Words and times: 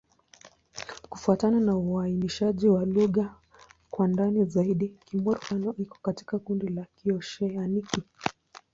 Kufuatana 1.09 1.59
na 1.59 1.77
uainishaji 1.77 2.67
wa 2.67 2.85
lugha 2.85 3.35
kwa 3.91 4.07
ndani 4.07 4.45
zaidi, 4.45 4.89
Kimur-Pano 5.05 5.75
iko 5.77 5.97
katika 6.01 6.39
kundi 6.39 6.67
la 6.67 6.85
Kioseaniki. 6.95 8.03